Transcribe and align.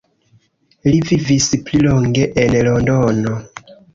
Li 0.89 1.01
vivis 1.09 1.49
pli 1.67 1.83
longe 1.85 2.25
en 2.45 2.57
Londono. 2.71 3.37